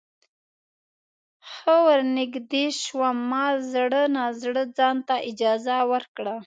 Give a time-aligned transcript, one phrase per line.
[1.51, 6.35] ښه ورنږدې شوم ما زړه نا زړه ځانته اجازه ورکړه.